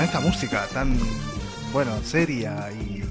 con 0.00 0.06
esta 0.06 0.20
música 0.20 0.66
tan, 0.72 0.96
bueno, 1.74 1.90
seria 2.02 2.68
y, 2.72 3.04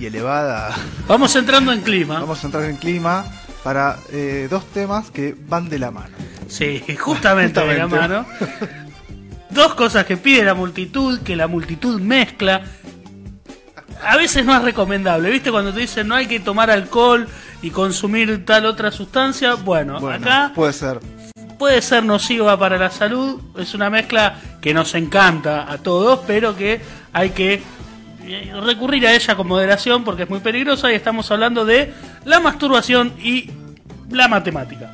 y 0.00 0.06
elevada, 0.06 0.74
Vamos 1.06 1.36
entrando 1.36 1.72
en 1.72 1.82
clima. 1.82 2.20
vamos 2.20 2.42
a 2.42 2.46
entrar 2.46 2.64
en 2.64 2.76
clima 2.78 3.26
para 3.62 3.98
eh, 4.10 4.48
dos 4.50 4.64
temas 4.72 5.10
que 5.10 5.36
van 5.46 5.68
de 5.68 5.78
la 5.78 5.90
mano. 5.90 6.14
Sí, 6.48 6.82
justamente, 6.98 7.60
de 7.60 7.66
la 7.76 7.82
Justamente. 7.86 8.14
mano. 8.14 8.26
Dos 9.50 9.74
cosas 9.74 10.06
que 10.06 10.16
pide 10.16 10.42
la 10.42 10.54
multitud, 10.54 11.20
que 11.20 11.36
la 11.36 11.48
multitud 11.48 12.00
mezcla. 12.00 12.62
A 14.02 14.16
veces 14.16 14.42
no 14.46 14.56
es 14.56 14.62
recomendable, 14.62 15.28
¿viste? 15.30 15.50
Cuando 15.50 15.70
te 15.74 15.80
dicen 15.80 16.08
no 16.08 16.14
hay 16.14 16.26
que 16.28 16.40
tomar 16.40 16.70
alcohol 16.70 17.28
y 17.60 17.68
consumir 17.70 18.42
tal 18.46 18.64
otra 18.64 18.90
sustancia. 18.90 19.52
Bueno, 19.56 20.00
Bueno, 20.00 20.16
acá 20.26 20.52
puede 20.54 20.72
ser. 20.72 20.98
Puede 21.62 21.80
ser 21.80 22.02
nociva 22.04 22.58
para 22.58 22.76
la 22.76 22.90
salud. 22.90 23.40
Es 23.56 23.72
una 23.72 23.88
mezcla 23.88 24.34
que 24.60 24.74
nos 24.74 24.96
encanta 24.96 25.70
a 25.70 25.78
todos, 25.78 26.18
pero 26.26 26.56
que 26.56 26.80
hay 27.12 27.30
que 27.30 27.62
eh, 28.24 28.52
recurrir 28.64 29.06
a 29.06 29.12
ella 29.14 29.36
con 29.36 29.46
moderación 29.46 30.02
porque 30.02 30.24
es 30.24 30.28
muy 30.28 30.40
peligrosa 30.40 30.90
y 30.90 30.96
estamos 30.96 31.30
hablando 31.30 31.64
de 31.64 31.94
la 32.24 32.40
masturbación 32.40 33.12
y 33.22 33.48
la 34.10 34.26
matemática. 34.26 34.92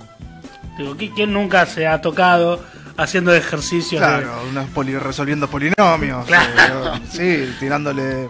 Digo, 0.77 0.95
¿qui- 0.95 1.11
¿quién 1.15 1.33
nunca 1.33 1.65
se 1.65 1.87
ha 1.87 2.03
tocado 2.03 2.63
haciendo 2.99 3.35
ejercicios? 3.35 4.03
de- 4.03 4.07
Claro, 4.07 4.35
unos 4.51 4.69
poli- 4.69 4.99
resolviendo 4.99 5.49
polinomios, 5.49 6.27
Claro. 6.27 6.97
eh, 6.97 7.01
sí, 7.49 7.55
tirándole 7.59 8.29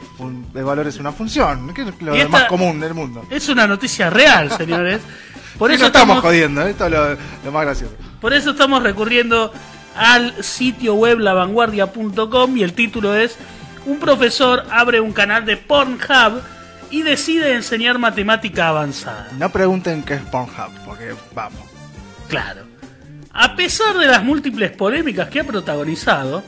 de 0.54 0.62
valores 0.62 0.96
una 0.98 1.10
función, 1.10 1.74
que 1.74 1.82
es 1.82 1.88
lo 2.00 2.16
Y 2.16 2.24
más 2.28 2.44
común 2.44 2.78
del 2.78 2.94
mundo. 2.94 3.24
Es 3.30 3.48
una 3.48 3.66
noticia 3.66 4.08
real, 4.10 4.48
señores. 4.52 5.00
Por 5.58 5.70
Sí, 5.70 5.74
eso 5.74 5.82
no 5.82 5.86
estamos 5.88 6.16
estamos, 6.18 6.22
jodiendo, 6.22 6.62
esto 6.68 6.84
es 6.86 6.92
lo, 6.92 7.16
lo 7.44 7.50
más 7.52 7.64
gracioso. 7.64 7.94
Por 8.20 8.32
eso 8.32 8.50
estamos 8.50 8.82
recurriendo 8.82 9.52
al 9.96 10.42
sitio 10.42 10.94
web 10.94 11.18
lavanguardia.com 11.18 12.56
y 12.56 12.62
el 12.62 12.72
título 12.72 13.14
es 13.14 13.36
Un 13.86 13.98
profesor 13.98 14.64
abre 14.70 15.00
un 15.00 15.12
canal 15.12 15.44
de 15.44 15.56
Pornhub 15.56 16.42
y 16.90 17.02
decide 17.02 17.54
enseñar 17.54 17.98
matemática 17.98 18.68
avanzada. 18.68 19.28
No 19.38 19.50
pregunten 19.50 20.02
qué 20.02 20.14
es 20.14 20.22
Pornhub, 20.22 20.72
porque 20.84 21.14
vamos. 21.34 21.60
Claro. 22.28 22.62
A 23.32 23.54
pesar 23.54 23.96
de 23.98 24.06
las 24.06 24.24
múltiples 24.24 24.72
polémicas 24.72 25.28
que 25.28 25.40
ha 25.40 25.44
protagonizado, 25.44 26.42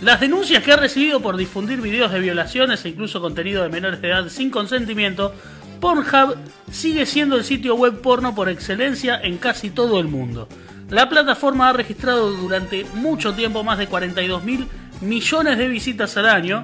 las 0.00 0.18
denuncias 0.18 0.64
que 0.64 0.72
ha 0.72 0.76
recibido 0.76 1.20
por 1.20 1.36
difundir 1.36 1.80
videos 1.80 2.10
de 2.10 2.18
violaciones 2.18 2.84
e 2.84 2.88
incluso 2.88 3.20
contenido 3.20 3.62
de 3.62 3.68
menores 3.68 4.00
de 4.00 4.08
edad 4.08 4.28
sin 4.28 4.50
consentimiento, 4.50 5.32
Pornhub 5.80 6.36
sigue 6.70 7.06
siendo 7.06 7.36
el 7.36 7.44
sitio 7.44 7.76
web 7.76 8.00
porno 8.00 8.34
por 8.34 8.48
excelencia 8.48 9.20
en 9.22 9.38
casi 9.38 9.70
todo 9.70 10.00
el 10.00 10.08
mundo. 10.08 10.48
La 10.92 11.08
plataforma 11.08 11.70
ha 11.70 11.72
registrado 11.72 12.30
durante 12.30 12.84
mucho 12.94 13.34
tiempo 13.34 13.64
más 13.64 13.78
de 13.78 13.86
42 13.88 14.44
mil 14.44 14.68
millones 15.00 15.58
de 15.58 15.66
visitas 15.68 16.16
al 16.18 16.28
año, 16.28 16.62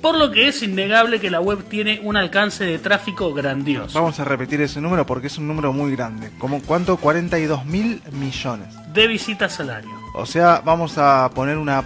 por 0.00 0.16
lo 0.18 0.30
que 0.30 0.48
es 0.48 0.62
innegable 0.62 1.20
que 1.20 1.30
la 1.30 1.40
web 1.40 1.62
tiene 1.68 2.00
un 2.02 2.16
alcance 2.16 2.64
de 2.64 2.78
tráfico 2.78 3.32
grandioso. 3.34 3.98
Vamos 4.00 4.18
a 4.18 4.24
repetir 4.24 4.60
ese 4.62 4.80
número 4.80 5.04
porque 5.04 5.26
es 5.26 5.36
un 5.38 5.46
número 5.46 5.72
muy 5.74 5.92
grande. 5.92 6.30
¿Cómo, 6.38 6.60
¿Cuánto? 6.62 6.96
42 6.96 7.66
mil 7.66 8.02
millones. 8.12 8.68
De 8.94 9.06
visitas 9.06 9.60
al 9.60 9.70
año. 9.70 9.90
O 10.14 10.24
sea, 10.26 10.62
vamos 10.64 10.96
a 10.96 11.30
poner 11.34 11.58
una 11.58 11.84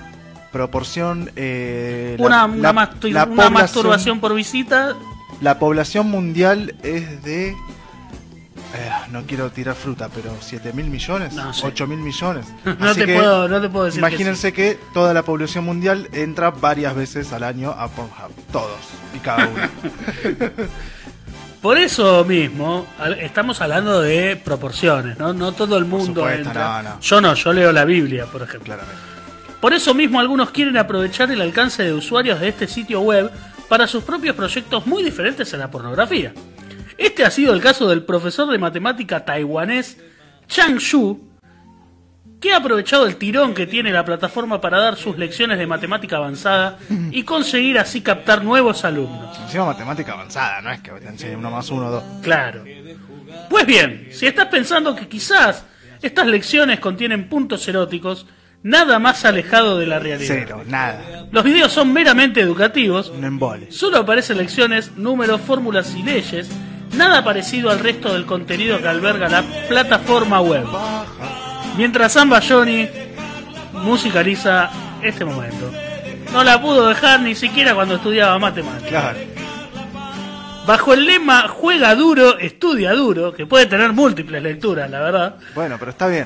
proporción... 0.53 1.31
eh, 1.35 2.15
la- 2.21 2.25
Una, 2.25 2.37
la- 2.37 2.45
una 2.47 2.73
mastur- 2.73 3.11
la 3.11 3.25
una 3.25 3.35
población- 3.49 3.53
masturbación 3.53 4.21
por 4.21 4.35
visita 4.35 4.95
La 5.41 5.59
población 5.59 6.09
mundial 6.09 6.77
es 6.85 7.23
de... 7.25 7.55
eh, 8.75 8.91
no 9.11 9.23
quiero 9.23 9.51
tirar 9.51 9.75
fruta, 9.75 10.09
pero 10.15 10.35
7 10.41 10.73
mil 10.73 10.87
millones, 10.87 11.33
No 11.35 11.53
sé. 11.55 11.67
8 11.67 11.87
mil 11.87 11.99
millones. 11.99 12.47
No 12.79 12.95
te 12.95 13.07
que 13.07 13.15
puedo- 13.17 13.49
no 13.49 13.61
te 13.61 13.69
puedo 13.69 13.85
decir 13.87 14.03
que 14.03 14.09
Imagínense 14.09 14.53
que, 14.53 14.79
toda 14.93 15.15
la 15.15 15.23
población 15.23 15.65
mundial 15.65 16.09
entra 16.13 16.51
varias 16.51 16.95
veces 16.95 17.33
al 17.33 17.45
año 17.45 17.71
a 17.71 17.89
Pornhub. 17.89 18.33
Todos 18.53 18.79
y 19.15 19.19
cada 19.19 19.47
uno. 19.49 19.63
Por 21.63 21.79
eso 21.79 22.25
mismo, 22.27 22.87
estamos 23.21 23.61
hablando 23.63 24.03
de 24.03 24.37
proporciones, 24.37 25.19
¿no? 25.19 25.33
No 25.33 25.53
todo 25.53 25.79
el 25.79 25.87
mundo 25.87 26.21
supuesto, 26.21 26.49
entra. 26.51 26.83
no, 26.83 26.91
no. 26.91 27.01
Yo 27.01 27.21
no, 27.23 27.33
yo 27.35 27.53
leo 27.55 27.73
la 27.73 27.87
Biblia, 27.87 28.27
por 28.27 28.43
ejemplo. 28.43 28.75
Claramente. 28.75 29.01
Por 29.63 29.73
eso 29.73 29.95
mismo 29.95 30.21
algunos 30.21 30.51
quieren 30.51 30.77
aprovechar 30.77 31.31
el 31.31 31.41
alcance 31.41 31.83
de 31.83 31.95
usuarios 31.95 32.39
de 32.39 32.49
este 32.49 32.67
sitio 32.69 33.01
web 33.01 33.31
para 33.67 33.87
sus 33.87 34.05
propios 34.05 34.37
proyectos 34.37 34.87
muy 34.87 35.03
diferentes 35.03 35.55
a 35.55 35.57
la 35.57 35.71
pornografía. 35.71 36.35
Este 36.99 37.25
ha 37.25 37.31
sido 37.31 37.53
el 37.53 37.61
caso 37.61 37.89
del 37.89 38.05
profesor 38.05 38.51
de 38.51 38.59
matemática 38.59 39.25
taiwanés 39.25 39.99
Chang 40.49 40.79
Shu, 40.79 41.21
que 42.41 42.53
ha 42.53 42.59
aprovechado 42.59 43.07
el 43.07 43.17
tirón 43.17 43.55
que 43.55 43.67
tiene 43.67 43.91
la 43.91 44.05
plataforma 44.05 44.61
para 44.61 44.79
dar 44.79 44.97
sus 44.97 45.17
lecciones 45.17 45.59
de 45.59 45.67
matemática 45.67 46.17
avanzada 46.17 46.79
y 47.11 47.23
conseguir 47.23 47.79
así 47.79 48.03
captar 48.03 48.45
nuevos 48.45 48.85
alumnos. 48.85 49.39
Encima 49.41 49.65
matemática 49.67 50.13
avanzada, 50.13 50.61
no 50.61 50.71
es 50.71 50.81
que 50.81 50.91
te 50.91 51.09
enseñe 51.09 51.37
uno 51.37 51.51
más 51.51 51.71
uno 51.71 51.87
o 51.87 51.91
dos. 51.91 52.05
Claro. 52.23 52.65
Pues 53.49 53.67
bien, 53.67 54.09
si 54.13 54.27
estás 54.27 54.47
pensando 54.49 54.95
que 54.95 55.09
quizás 55.09 55.65
estas 56.03 56.27
lecciones 56.27 56.81
contienen 56.81 57.29
puntos 57.31 57.67
eróticos, 57.67 58.27
nada 58.63 58.99
más 58.99 59.25
alejado 59.25 59.79
de 59.79 59.87
la 59.87 59.99
realidad. 59.99 60.35
Cero, 60.45 60.63
nada. 60.67 61.27
Los 61.31 61.45
videos 61.45 61.73
son 61.73 61.93
meramente 61.95 62.41
educativos, 62.41 63.09
Un 63.09 63.25
embole. 63.25 63.73
solo 63.73 63.99
aparecen 63.99 64.37
lecciones, 64.37 64.93
números, 64.99 65.41
fórmulas 65.41 65.95
y 65.95 66.03
leyes, 66.03 66.51
nada 66.97 67.23
parecido 67.25 67.71
al 67.71 67.79
resto 67.79 68.13
del 68.13 68.25
contenido 68.27 68.81
que 68.81 68.89
alberga 68.89 69.29
la 69.29 69.43
plataforma 69.69 70.41
web. 70.41 70.67
Mientras 71.77 72.13
Samba 72.13 72.41
Johnny 72.47 72.89
musicaliza 73.73 74.71
este 75.03 75.25
momento. 75.25 75.71
No 76.33 76.43
la 76.43 76.61
pudo 76.61 76.89
dejar 76.89 77.21
ni 77.21 77.35
siquiera 77.35 77.75
cuando 77.75 77.97
estudiaba 77.97 78.39
matemáticas. 78.39 78.89
Claro. 78.89 79.19
Bajo 80.67 80.95
el 80.95 81.05
lema 81.05 81.47
Juega 81.49 81.95
duro, 81.95 82.39
estudia 82.39 82.93
duro, 82.93 83.35
que 83.35 83.47
puede 83.47 83.67
tener 83.67 83.93
múltiples 83.93 84.43
lecturas, 84.43 84.91
la 84.91 85.01
verdad. 85.01 85.35
Bueno, 85.55 85.77
pero 85.79 85.91
está 85.91 86.07
bien. 86.07 86.25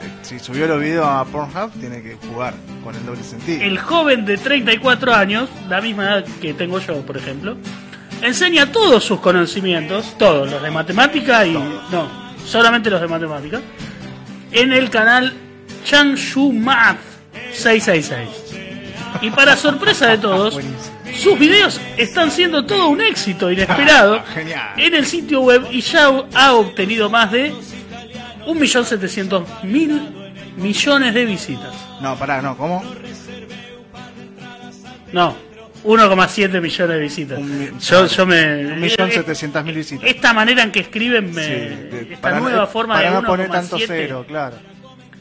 Eh, 0.00 0.10
Si 0.22 0.38
subió 0.40 0.66
los 0.66 0.80
videos 0.80 1.06
a 1.06 1.24
Pornhub, 1.24 1.70
tiene 1.78 2.02
que 2.02 2.16
jugar 2.16 2.54
con 2.82 2.94
el 2.96 3.06
doble 3.06 3.22
sentido. 3.22 3.62
El 3.62 3.78
joven 3.78 4.24
de 4.26 4.38
34 4.38 5.14
años, 5.14 5.48
la 5.68 5.80
misma 5.80 6.04
edad 6.04 6.24
que 6.40 6.52
tengo 6.52 6.80
yo, 6.80 7.00
por 7.02 7.16
ejemplo, 7.16 7.56
enseña 8.22 8.72
todos 8.72 9.04
sus 9.04 9.20
conocimientos, 9.20 10.16
todos, 10.18 10.50
los 10.50 10.62
de 10.62 10.70
matemática 10.70 11.46
y... 11.46 11.52
No, 11.52 12.08
solamente 12.44 12.90
los 12.90 13.00
de 13.00 13.08
matemática, 13.08 13.60
en 14.52 14.72
el 14.72 14.90
canal 14.90 15.32
Changshu 15.84 16.52
Math 16.52 16.98
666. 17.52 18.62
Y 19.22 19.30
para 19.30 19.56
sorpresa 19.56 20.08
de 20.08 20.18
todos, 20.18 20.58
sus 21.16 21.38
videos 21.38 21.80
están 21.96 22.30
siendo 22.30 22.66
todo 22.66 22.88
un 22.88 23.00
éxito 23.00 23.50
inesperado 23.50 24.22
en 24.76 24.94
el 24.94 25.06
sitio 25.06 25.40
web 25.40 25.66
y 25.70 25.80
ya 25.80 26.10
ha 26.34 26.52
obtenido 26.54 27.08
más 27.08 27.32
de 27.32 27.52
1.700.000 28.46 30.56
millones 30.56 31.14
de 31.14 31.24
visitas. 31.24 31.72
No, 32.00 32.16
pará, 32.16 32.42
no, 32.42 32.56
¿cómo? 32.56 32.82
No, 35.12 35.36
1,7 35.86 36.60
millones 36.60 36.96
de 36.96 36.98
visitas. 36.98 37.38
Un 37.38 37.78
yo, 37.78 38.06
yo 38.06 38.26
me. 38.26 38.66
Un 38.66 38.80
millón 38.80 39.10
setecientas 39.10 39.64
mil 39.64 39.74
visitas. 39.74 40.08
Esta 40.08 40.32
manera 40.32 40.62
en 40.62 40.72
que 40.72 40.80
escriben 40.80 41.32
me. 41.32 41.42
Sí, 41.44 41.50
de- 41.50 42.00
esta 42.12 42.20
para, 42.20 42.40
nueva 42.40 42.66
forma 42.66 42.94
para 42.94 43.10
de 43.10 43.22
no 43.22 43.26
poner 43.26 43.48
tanto 43.50 43.76
1,7. 43.78 43.84
cero, 43.86 44.24
claro. 44.26 44.56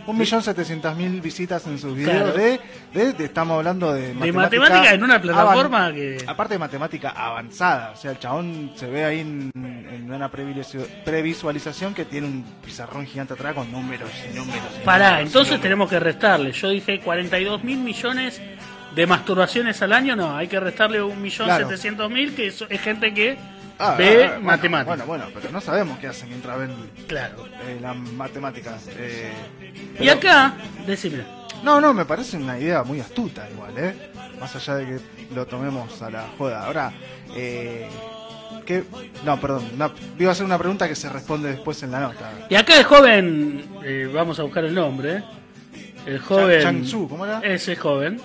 Un 0.08 0.20
millón 0.20 0.44
setecientas 0.44 0.96
mil 0.96 1.20
visitas 1.20 1.66
en 1.66 1.80
sus 1.80 1.96
videos 1.96 2.32
Claro. 2.32 2.34
de, 2.38 2.60
de, 2.94 3.14
de- 3.14 3.26
estamos 3.26 3.58
hablando 3.58 3.92
de 3.92 4.14
matemática 4.14 4.94
en 4.94 5.04
una 5.04 5.20
plataforma 5.20 5.92
que- 5.92 6.18
aparte 6.28 6.54
de 6.54 6.60
matemática 6.60 7.10
avanzada, 7.10 7.92
o 7.92 7.96
sea 7.98 8.12
el 8.12 8.20
chabón 8.20 8.72
se 8.76 8.86
ve 8.86 9.04
ahí 9.04 9.22
en, 9.22 9.50
en 9.56 10.12
una 10.14 10.30
previsu- 10.32 10.86
previsualización 11.04 11.96
que 11.96 12.06
tiene 12.06 12.28
un 12.28 12.46
pizarrón 12.64 13.08
gigante 13.08 13.34
atrás 13.34 13.56
con 13.56 13.72
números 13.72 14.12
y 14.32 14.36
números. 14.38 14.62
y 14.80 14.86
Pará, 14.86 15.06
números 15.10 15.28
entonces 15.28 15.52
números. 15.54 15.64
tenemos 15.64 15.90
que 15.90 16.00
restarle. 16.00 16.52
Yo 16.52 16.70
dije 16.70 17.00
42 17.00 17.64
mil 17.64 17.80
millones 17.80 18.40
de 18.96 19.08
masturbaciones 19.08 19.82
al 19.82 19.94
año. 19.94 20.16
No, 20.16 20.36
hay 20.36 20.48
que 20.48 20.60
restarle 20.60 21.02
un 21.02 21.22
millón 21.22 21.48
Claro. 21.48 21.68
setecientos 21.68 22.10
mil, 22.10 22.34
que 22.36 22.48
es, 22.48 22.64
es 22.70 22.82
gente 22.82 23.14
que 23.14 23.38
Ah, 23.78 23.96
ve 23.98 24.24
ah, 24.24 24.28
ah, 24.28 24.30
bueno, 24.36 24.42
matemáticas. 24.46 24.86
Bueno, 24.88 25.06
bueno, 25.06 25.26
pero 25.34 25.52
no 25.52 25.60
sabemos 25.60 26.00
qué 26.00 26.08
hacen 26.08 26.30
mientras 26.30 26.58
ven 26.58 26.72
Claro. 27.08 27.46
eh, 27.68 27.78
las 27.82 27.96
matemáticas. 27.98 28.88
eh, 28.98 29.34
Y 30.00 30.08
acá, 30.08 30.54
decime. 30.88 31.24
No, 31.62 31.82
no, 31.82 31.94
me 31.94 32.06
parece 32.06 32.38
una 32.38 32.58
idea 32.58 32.84
muy 32.84 33.02
astuta 33.02 33.50
igual, 33.52 33.74
¿eh? 33.78 33.94
Más 34.40 34.56
allá 34.56 34.76
de 34.76 34.86
que 34.86 35.00
lo 35.36 35.46
tomemos 35.46 36.02
a 36.02 36.10
la 36.10 36.26
joda. 36.38 36.66
Ahora, 36.66 36.94
eh, 37.36 37.88
¿qué? 38.66 38.84
No, 39.26 39.40
perdón, 39.42 39.70
no, 39.78 39.92
iba 40.20 40.30
a 40.30 40.32
hacer 40.34 40.46
una 40.46 40.58
pregunta 40.58 40.88
que 40.88 40.96
se 40.96 41.10
responde 41.10 41.50
después 41.50 41.82
en 41.84 41.92
la 41.92 42.00
nota. 42.02 42.32
Y 42.50 42.56
acá 42.56 42.78
el 42.78 42.84
joven, 42.86 43.66
eh, 43.84 44.10
vamos 44.14 44.40
a 44.40 44.44
buscar 44.44 44.64
el 44.64 44.74
nombre, 44.76 45.18
¿eh? 45.18 45.24
el 46.06 46.20
joven, 46.20 46.62
Chang 46.62 46.82
Tzu, 46.84 47.10
¿cómo 47.10 47.26
era? 47.26 47.40
ese 47.40 47.76
joven, 47.76 48.22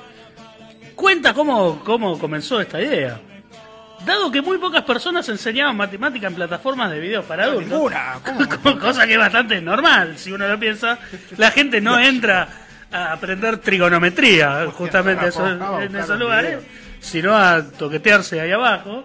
cuenta 1.01 1.33
cómo, 1.35 1.83
cómo 1.85 2.19
comenzó 2.19 2.61
esta 2.61 2.81
idea. 2.81 3.19
Dado 4.05 4.31
que 4.31 4.41
muy 4.41 4.59
pocas 4.59 4.83
personas 4.85 5.29
enseñaban 5.29 5.77
matemática 5.77 6.27
en 6.27 6.35
plataformas 6.35 6.91
de 6.91 7.01
videos 7.01 7.25
para 7.27 7.45
adultos, 7.45 7.93
cosa 8.81 9.07
que 9.07 9.13
es 9.15 9.19
bastante 9.19 9.61
normal, 9.61 10.17
si 10.17 10.33
uno 10.33 10.47
lo 10.49 10.59
piensa, 10.59 10.99
la 11.37 11.51
gente 11.51 11.81
no 11.81 11.99
entra 12.13 12.49
a 12.93 13.13
aprender 13.13 13.59
trigonometría, 13.59 14.67
justamente 14.73 15.27
eso- 15.29 15.47
en 15.83 15.95
esos 15.97 16.19
lugares, 16.19 16.59
sino 17.01 17.37
a 17.37 17.63
toquetearse 17.63 18.41
ahí 18.41 18.53
abajo. 18.53 19.05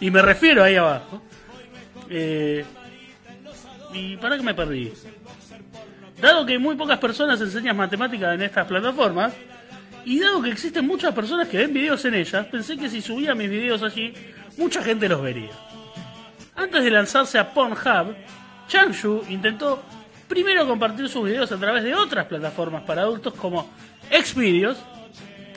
Y 0.00 0.10
me 0.10 0.22
refiero 0.22 0.64
ahí 0.64 0.76
abajo. 0.76 1.22
Eh, 2.08 2.64
¿Y 3.92 4.16
para 4.16 4.36
qué 4.38 4.42
me 4.42 4.54
perdí? 4.54 4.92
Dado 6.20 6.46
que 6.46 6.58
muy 6.58 6.76
pocas 6.76 6.98
personas 6.98 7.40
enseñan 7.40 7.76
matemáticas 7.76 8.34
en 8.34 8.42
estas 8.42 8.66
plataformas, 8.66 9.32
y 10.04 10.20
dado 10.20 10.42
que 10.42 10.50
existen 10.50 10.86
muchas 10.86 11.14
personas 11.14 11.48
que 11.48 11.58
ven 11.58 11.72
videos 11.72 12.04
en 12.04 12.14
ellas, 12.14 12.46
pensé 12.46 12.76
que 12.76 12.88
si 12.88 13.00
subía 13.00 13.34
mis 13.34 13.50
videos 13.50 13.82
allí, 13.82 14.12
mucha 14.56 14.82
gente 14.82 15.08
los 15.08 15.22
vería. 15.22 15.50
Antes 16.56 16.84
de 16.84 16.90
lanzarse 16.90 17.38
a 17.38 17.52
Pornhub, 17.52 18.14
Changshu 18.68 19.24
intentó 19.28 19.82
primero 20.28 20.66
compartir 20.66 21.08
sus 21.08 21.24
videos 21.24 21.50
a 21.50 21.56
través 21.56 21.82
de 21.82 21.94
otras 21.94 22.26
plataformas 22.26 22.82
para 22.82 23.02
adultos 23.02 23.34
como 23.34 23.70
Xvideos, 24.10 24.78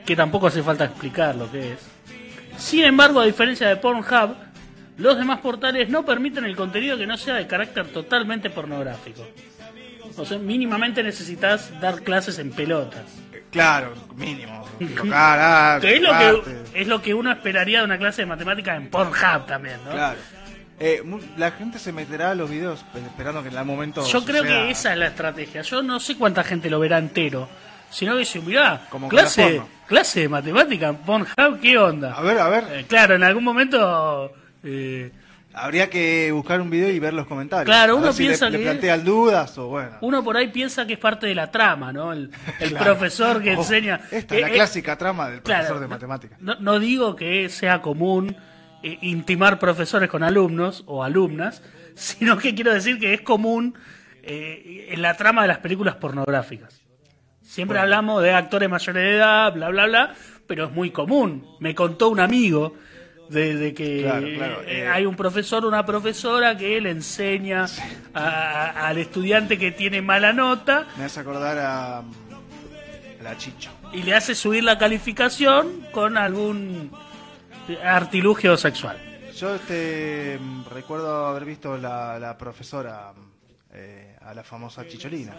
que 0.06 0.16
tampoco 0.16 0.48
hace 0.48 0.64
falta 0.64 0.86
explicar 0.86 1.36
lo 1.36 1.50
que 1.52 1.74
es. 1.74 1.80
Sin 2.58 2.84
embargo, 2.84 3.20
a 3.20 3.26
diferencia 3.26 3.68
de 3.68 3.76
Pornhub, 3.78 4.36
los 4.98 5.18
demás 5.18 5.40
portales 5.40 5.90
no 5.90 6.06
permiten 6.06 6.46
el 6.46 6.56
contenido 6.56 6.98
que 6.98 7.08
no 7.08 7.18
sea 7.18 7.36
de 7.36 7.48
carácter 7.48 7.88
totalmente 7.88 8.50
pornográfico. 8.50 9.26
O 10.16 10.26
sea, 10.26 10.38
mínimamente 10.38 11.02
necesitas 11.02 11.80
dar 11.82 12.04
clases 12.04 12.38
en 12.40 12.52
pelotas. 12.52 13.06
Claro, 13.54 13.94
mínimo. 14.16 14.66
Tocar, 14.98 15.80
Que 15.80 15.96
es 15.96 16.02
lo 16.02 16.12
que, 16.18 16.82
es 16.82 16.88
lo 16.88 17.02
que 17.02 17.14
uno 17.14 17.32
esperaría 17.32 17.80
de 17.80 17.86
una 17.86 17.98
clase 17.98 18.24
de 18.24 18.26
matemáticas 18.26 18.76
en 18.78 18.90
Pornhub 18.90 19.46
también, 19.46 19.78
¿no? 19.86 19.92
Claro. 19.92 20.20
Eh, 20.80 21.02
la 21.38 21.52
gente 21.52 21.80
se 21.80 21.94
meterá 21.94 22.32
a 22.32 22.36
los 22.36 22.50
videos 22.50 22.84
esperando 22.94 23.42
que 23.44 23.50
en 23.50 23.58
algún 23.58 23.76
momento. 23.76 24.06
Yo 24.06 24.26
creo 24.26 24.44
que 24.44 24.72
esa 24.72 24.92
es 24.92 24.98
la 24.98 25.08
estrategia. 25.08 25.62
Yo 25.62 25.82
no 25.82 26.00
sé 26.00 26.18
cuánta 26.18 26.44
gente 26.44 26.70
lo 26.70 26.80
verá 26.80 26.98
entero. 26.98 27.48
Sino 27.90 28.14
que 28.14 28.20
dice, 28.20 28.42
mirá, 28.42 28.88
Como 28.90 29.08
clase, 29.08 29.62
clase 29.88 30.22
de 30.22 30.30
matemática 30.30 30.88
en 30.88 30.98
Pornhub, 30.98 31.60
¿qué 31.62 31.78
onda? 31.78 32.14
A 32.16 32.22
ver, 32.24 32.40
a 32.40 32.50
ver. 32.50 32.64
Eh, 32.72 32.86
claro, 32.88 33.16
en 33.16 33.24
algún 33.24 33.44
momento... 33.44 34.34
eh, 34.64 35.12
Habría 35.56 35.90
que 35.90 36.32
buscar 36.32 36.60
un 36.62 36.70
video 36.70 36.90
y 36.90 37.00
ver 37.00 37.14
los 37.14 37.28
comentarios. 37.28 37.66
Claro, 37.66 37.98
uno 37.98 38.12
si 38.12 38.24
piensa 38.24 38.50
le, 38.50 38.58
que- 38.58 38.64
plantean 38.64 39.04
dudas 39.04 39.58
o 39.58 39.68
bueno. 39.68 39.98
uno 40.02 40.24
por 40.24 40.36
ahí 40.38 40.48
piensa 40.48 40.88
que 40.88 40.94
es 40.94 41.00
parte 41.00 41.28
de 41.28 41.36
la 41.36 41.52
trama, 41.52 41.94
¿no? 41.94 42.12
El, 42.12 42.32
el 42.60 42.70
Claro. 42.70 42.86
profesor 42.86 43.42
que 43.42 43.52
Oh, 43.56 43.60
enseña... 43.60 44.02
Esta 44.12 44.36
eh, 44.36 44.38
es 44.40 44.42
la 44.44 44.50
eh, 44.50 44.54
clásica 44.54 44.98
trama 44.98 45.30
del 45.30 45.42
claro, 45.42 45.60
profesor 45.68 45.82
de 45.82 45.88
matemáticas. 45.88 46.42
No, 46.42 46.56
no 46.60 46.80
digo 46.80 47.16
que 47.16 47.50
sea 47.50 47.82
común 47.82 48.36
eh, 48.82 48.98
intimar 49.02 49.60
profesores 49.60 50.10
con 50.10 50.24
alumnos 50.24 50.84
o 50.88 51.04
alumnas, 51.04 51.62
sino 51.96 52.38
que 52.38 52.56
quiero 52.56 52.74
decir 52.74 53.00
que 53.00 53.14
es 53.14 53.22
común 53.22 53.76
eh, 54.24 54.88
en 54.90 55.02
la 55.02 55.16
trama 55.16 55.44
de 55.44 55.50
las 55.50 55.60
películas 55.60 55.96
pornográficas. 55.96 56.82
Siempre 57.42 57.76
Bueno. 57.78 57.84
hablamos 57.84 58.24
de 58.24 58.32
actores 58.34 58.70
mayores 58.70 59.04
de 59.04 59.16
edad, 59.18 59.54
bla, 59.54 59.70
bla, 59.70 59.86
bla, 59.86 60.16
pero 60.48 60.66
es 60.66 60.72
muy 60.72 60.92
común. 60.92 61.46
Me 61.60 61.76
contó 61.76 62.10
un 62.10 62.20
amigo 62.22 62.74
de, 63.30 63.56
de 63.56 63.74
que 63.74 64.02
Claro, 64.04 64.28
claro, 64.36 64.62
eh, 64.64 64.80
eh. 64.84 64.88
hay 64.90 65.06
un 65.06 65.16
profesor 65.16 65.66
una 65.66 65.86
profesora 65.86 66.56
que 66.58 66.80
le 66.82 66.92
enseña 66.92 67.66
a- 68.14 68.20
a- 68.24 68.88
al 68.88 68.98
estudiante 68.98 69.58
que 69.58 69.72
tiene 69.72 70.02
mala 70.02 70.34
nota 70.34 70.88
Me 70.98 71.06
hace 71.06 71.20
acordar 71.22 71.58
a, 71.58 71.98
a 72.00 72.04
la 73.24 73.38
chicha. 73.38 73.72
y 73.94 74.04
le 74.04 74.14
hace 74.14 74.36
subir 74.36 74.64
la 74.64 74.78
calificación 74.78 75.88
con 75.92 76.18
algún 76.18 76.92
artilugio 77.84 78.58
sexual. 78.58 78.98
Yo 79.38 79.56
este 79.56 80.38
recuerdo 80.72 81.26
haber 81.28 81.46
visto 81.46 81.78
la, 81.78 82.20
la 82.20 82.38
profesora 82.38 83.14
eh, 83.74 84.16
a 84.22 84.34
la 84.34 84.44
famosa 84.44 84.88
Chicholina. 84.88 85.34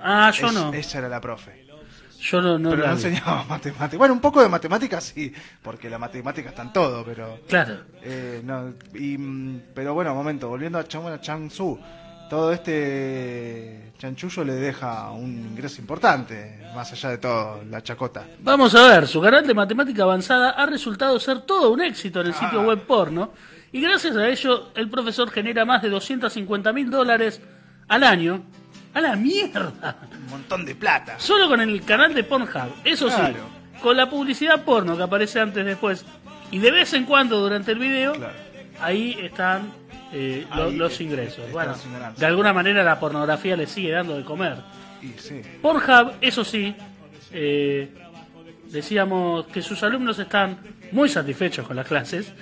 Ah, 0.00 0.30
yo 0.32 0.48
Es- 0.48 0.52
no. 0.54 0.72
Ella 0.72 0.98
era 0.98 1.08
la 1.08 1.20
profe. 1.20 1.66
Yo 2.20 2.40
no, 2.42 2.58
no 2.58 2.70
pero 2.70 2.82
no 2.82 2.88
vi. 2.88 2.92
enseñaba 2.92 3.44
matemáticas. 3.48 3.98
Bueno, 3.98 4.14
un 4.14 4.20
poco 4.20 4.42
de 4.42 4.48
matemáticas 4.48 5.04
sí, 5.14 5.32
porque 5.62 5.88
la 5.88 5.98
matemática 5.98 6.50
está 6.50 6.62
en 6.62 6.72
todo, 6.72 7.04
pero. 7.04 7.40
Claro. 7.48 7.78
eh, 8.02 8.42
no, 8.44 8.74
y, 8.94 9.16
mm, 9.18 9.62
pero 9.74 9.94
bueno, 9.94 10.14
momento, 10.14 10.48
volviendo 10.48 10.78
a 10.78 10.84
Chang, 10.84 11.02
bueno, 11.02 11.18
Changsu, 11.18 11.78
todo 12.28 12.52
este 12.52 13.92
chanchullo 13.98 14.44
le 14.44 14.54
deja 14.54 15.10
un 15.10 15.30
ingreso 15.50 15.80
importante, 15.80 16.60
más 16.74 16.92
allá 16.92 17.10
de 17.10 17.18
todo, 17.18 17.62
la 17.68 17.82
chacota. 17.82 18.26
Vamos 18.40 18.74
a 18.74 18.86
ver, 18.88 19.06
su 19.06 19.20
canal 19.20 19.46
de 19.46 19.52
matemática 19.54 20.04
avanzada 20.04 20.50
ha 20.50 20.66
resultado 20.66 21.18
ser 21.18 21.40
todo 21.42 21.70
un 21.72 21.80
éxito 21.82 22.20
en 22.20 22.28
el 22.28 22.34
sitio 22.34 22.60
Ah. 22.60 22.66
web 22.66 22.80
porno 22.86 23.32
y 23.72 23.80
gracias 23.80 24.16
a 24.16 24.28
ello 24.28 24.70
el 24.74 24.88
profesor 24.88 25.30
genera 25.30 25.64
más 25.64 25.82
de 25.82 25.90
250 25.90 26.72
mil 26.72 26.90
dólares 26.90 27.40
al 27.88 28.04
año. 28.04 28.42
¡A 28.94 29.00
la 29.00 29.14
mierda! 29.16 29.96
Un 30.24 30.26
montón 30.30 30.64
de 30.64 30.74
plata. 30.74 31.14
Solo 31.18 31.48
con 31.48 31.60
el 31.60 31.82
canal 31.84 32.12
de 32.14 32.24
Pornhub. 32.24 32.72
Eso 32.84 33.06
Claro. 33.06 33.34
sí, 33.34 33.80
con 33.80 33.96
la 33.96 34.10
publicidad 34.10 34.64
porno 34.64 34.96
que 34.96 35.02
aparece 35.02 35.40
antes, 35.40 35.64
después 35.64 36.04
y 36.50 36.58
de 36.58 36.70
vez 36.72 36.92
en 36.94 37.04
cuando 37.04 37.38
durante 37.40 37.70
el 37.72 37.78
video, 37.78 38.12
Claro. 38.14 38.34
ahí 38.80 39.16
están 39.22 39.72
eh, 40.12 40.44
Ahí 40.50 40.74
los 40.76 41.00
ingresos. 41.00 41.50
Bueno, 41.52 41.74
de 42.16 42.26
alguna 42.26 42.52
manera 42.52 42.82
la 42.82 42.98
pornografía 42.98 43.56
le 43.56 43.66
sigue 43.68 43.92
dando 43.92 44.16
de 44.16 44.24
comer. 44.24 44.56
Sí. 45.18 45.40
Pornhub, 45.62 46.14
eso 46.20 46.44
sí, 46.44 46.74
eh, 47.32 47.94
decíamos 48.68 49.46
que 49.46 49.62
sus 49.62 49.82
alumnos 49.84 50.18
están 50.18 50.58
muy 50.92 51.08
satisfechos 51.08 51.66
con 51.66 51.76
las 51.76 51.86
clases. 51.86 52.32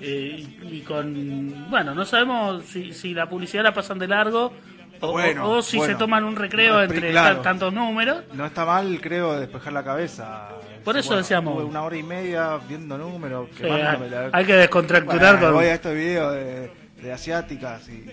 eh, 0.00 0.46
y, 0.62 0.76
y 0.76 0.80
con. 0.80 1.68
Bueno, 1.70 1.94
no 1.94 2.04
sabemos 2.04 2.64
si, 2.64 2.92
si 2.94 3.12
la 3.14 3.28
publicidad 3.28 3.64
la 3.64 3.74
pasan 3.74 3.98
de 3.98 4.06
largo 4.08 4.52
o, 5.00 5.12
Bueno, 5.12 5.46
o- 5.48 5.58
o 5.58 5.62
si 5.62 5.76
bueno. 5.76 5.92
se 5.92 5.98
toman 5.98 6.24
un 6.24 6.36
recreo 6.36 6.74
No, 6.74 6.82
entre 6.82 7.10
claro. 7.10 7.40
tantos 7.40 7.72
números. 7.72 8.22
No 8.32 8.46
está 8.46 8.64
mal, 8.64 8.98
creo, 9.00 9.38
despejar 9.38 9.72
la 9.72 9.84
cabeza. 9.84 10.48
Por 10.84 10.96
eso 10.96 11.16
decíamos- 11.16 11.62
Una 11.64 11.82
hora 11.82 11.96
y 11.96 12.02
media 12.02 12.58
viendo 12.68 12.96
números. 12.98 13.48
Sí, 13.56 13.62
la- 13.64 13.92
hay, 13.92 14.30
hay 14.32 14.44
que 14.44 14.54
descontracturar 14.54 15.38
con. 15.40 15.52
Voy 15.52 15.66
a 15.66 15.74
estos 15.74 15.92
videos 15.94 16.32
de, 16.34 16.70
de 17.02 17.12
asiáticas 17.12 17.88
y. 17.88 18.06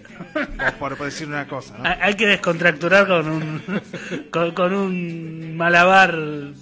por, 0.80 0.98
por 0.98 1.06
decir 1.06 1.28
una 1.28 1.48
cosa, 1.48 1.78
¿no? 1.78 1.84
hay- 2.02 2.16
que 2.16 2.28
descontracturar 2.28 3.08
con 3.08 3.30
un 3.30 3.62
con, 4.32 4.52
con 4.52 4.74
un 4.74 5.56
malabar 5.56 6.18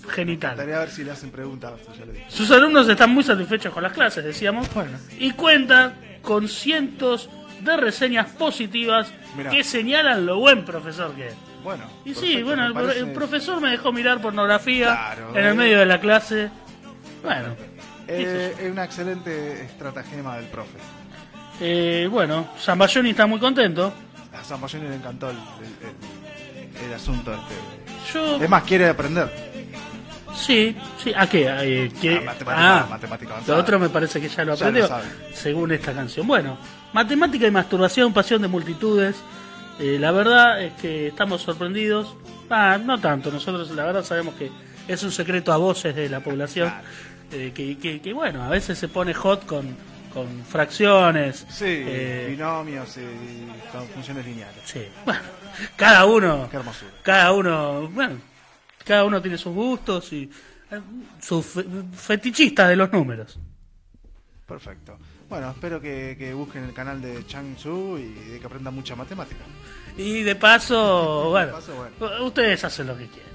genital. 0.09 0.59
A 0.59 0.63
ver 0.65 0.89
si 0.89 1.03
le 1.03 1.11
hacen 1.11 1.31
preguntas. 1.31 1.73
Sus 2.27 2.49
alumnos 2.51 2.87
están 2.87 3.09
muy 3.09 3.23
satisfechos 3.23 3.73
con 3.73 3.81
las 3.83 3.93
clases, 3.93 4.23
decíamos, 4.23 4.71
Bueno. 4.73 4.97
y 5.19 5.31
cuentan 5.31 5.95
con 6.21 6.47
cientos 6.47 7.29
de 7.63 7.77
reseñas 7.77 8.30
positivas 8.31 9.12
Mirá. 9.38 9.50
que 9.51 9.63
señalan 9.63 10.25
lo 10.25 10.39
buen 10.39 10.63
profesor 10.65 11.13
que 11.15 11.27
es. 11.30 11.36
Bueno. 11.63 11.86
Y 12.06 12.13
sí, 12.13 12.44
bueno, 12.44 12.65
el, 12.68 12.74
parece- 12.74 13.00
el 13.00 13.12
profesor 13.13 13.62
me 13.62 13.69
dejó 13.71 13.92
mirar 13.94 14.21
pornografía 14.21 14.86
Claro, 14.88 15.30
en 15.31 15.45
el 15.45 15.51
eh. 15.51 15.56
medio 15.56 15.80
de 15.80 15.86
la 15.86 16.00
clase. 16.00 16.50
Bueno, 17.24 17.55
Eh, 18.08 18.53
es 18.60 18.70
una 18.72 18.84
excelente 18.84 19.63
estratagema 19.63 20.36
del 20.36 20.46
profe. 20.48 20.77
Eh, 21.62 22.08
bueno, 22.12 22.50
Zambayoni 22.60 23.12
está 23.12 23.25
muy 23.27 23.39
contento. 23.39 23.93
A 24.38 24.43
San 24.43 24.60
Bayoni 24.60 24.89
le 24.89 24.96
encantó 24.96 25.29
el, 25.29 25.38
el- 25.38 25.88
el- 26.84 26.86
el 26.88 26.93
asunto 26.93 27.34
este. 27.34 28.13
Yo, 28.13 28.43
Es 28.43 28.50
más, 28.50 28.63
quiere 28.63 28.89
aprender. 28.89 29.52
Sí, 30.35 30.75
sí, 31.03 31.11
¿a 31.15 31.27
qué? 31.27 31.47
Eh, 31.61 31.91
que- 32.01 32.17
Ah, 32.17 32.21
matemática- 32.25 32.55
ah, 32.81 32.87
matemática 32.89 33.35
Lo 33.47 33.55
otro 33.57 33.79
me 33.79 33.89
parece 33.89 34.19
que 34.21 34.29
ya 34.29 34.43
lo 34.43 34.55
Ya 34.55 34.65
lo 34.65 34.69
aprendió, 34.69 34.87
sabe. 34.87 35.03
según 35.33 35.71
esta 35.71 35.93
canción. 35.93 36.25
Bueno, 36.27 36.57
matemática 36.93 37.47
y 37.47 37.51
masturbación, 37.51 38.13
pasión 38.13 38.41
de 38.41 38.47
multitudes. 38.47 39.15
Eh, 39.79 39.97
la 39.99 40.11
verdad 40.11 40.61
es 40.61 40.73
que 40.73 41.07
estamos 41.07 41.41
sorprendidos. 41.41 42.15
Ah, 42.49 42.77
no 42.83 42.99
tanto, 42.99 43.31
nosotros 43.31 43.71
la 43.71 43.85
verdad 43.85 44.03
sabemos 44.03 44.35
que 44.35 44.51
es 44.87 45.01
un 45.03 45.11
secreto 45.11 45.51
a 45.53 45.57
voces 45.57 45.95
de 45.95 46.09
la 46.09 46.19
población. 46.19 46.71
eh, 47.31 47.51
que, 47.55 47.77
que- 47.79 47.99
que, 47.99 48.13
bueno, 48.13 48.43
a 48.43 48.49
veces 48.49 48.77
se 48.77 48.87
pone 48.87 49.11
hot 49.15 49.47
con, 49.47 49.75
con 50.13 50.27
fracciones. 50.47 51.47
Sí, 51.49 51.83
binomios 52.29 52.95
y 52.97 53.71
con 53.71 53.87
funciones 53.87 54.23
lineales. 54.25 54.61
sí. 54.65 54.85
Bueno, 55.05 55.21
cada 55.75 56.05
uno, 56.05 56.47
Qué 56.51 56.57
hermosura. 56.57 56.91
cada 57.01 57.31
uno, 57.31 57.87
bueno, 57.89 58.17
cada 58.85 59.05
uno 59.05 59.21
tiene 59.21 59.37
sus 59.37 59.53
gustos 59.53 60.11
y 60.13 60.29
eh, 60.71 60.79
sus 61.21 61.45
fe- 61.45 61.65
fetichistas 61.93 62.69
de 62.69 62.75
los 62.75 62.91
números. 62.91 63.39
Perfecto. 64.47 64.97
Bueno, 65.29 65.49
espero 65.51 65.79
que, 65.81 66.15
que 66.17 66.33
busquen 66.33 66.65
el 66.65 66.73
canal 66.73 67.01
de 67.01 67.25
Chang 67.25 67.57
Su 67.57 67.97
y 67.97 68.31
de 68.31 68.39
que 68.39 68.45
aprendan 68.45 68.73
mucha 68.75 68.95
matemática. 68.95 69.43
Y 69.97 70.21
de 70.21 70.35
paso, 70.35 71.29
bueno, 71.31 71.53
paso, 71.53 71.75
bueno. 71.99 72.25
ustedes 72.25 72.63
hacen 72.63 72.87
lo 72.87 72.97
que 72.97 73.07
quieren. 73.07 73.32